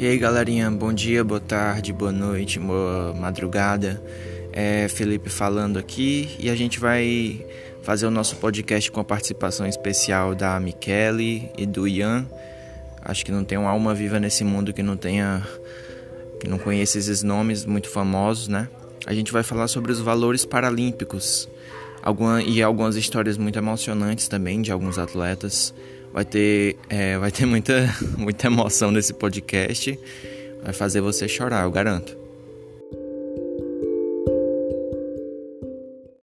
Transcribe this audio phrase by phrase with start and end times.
[0.00, 4.02] E aí galerinha, bom dia, boa tarde, boa noite, boa madrugada.
[4.50, 7.44] É Felipe falando aqui e a gente vai
[7.82, 12.26] fazer o nosso podcast com a participação especial da Michele e do Ian.
[13.02, 15.46] Acho que não tem uma alma viva nesse mundo que não tenha
[16.40, 18.70] que não conheça esses nomes muito famosos, né?
[19.04, 21.46] A gente vai falar sobre os valores paralímpicos
[22.02, 25.74] alguma, e algumas histórias muito emocionantes também de alguns atletas.
[26.12, 29.98] Vai ter, é, vai ter muita, muita emoção nesse podcast.
[30.62, 32.19] Vai fazer você chorar, eu garanto.